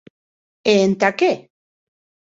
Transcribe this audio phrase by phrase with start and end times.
[0.71, 1.31] E entà qué?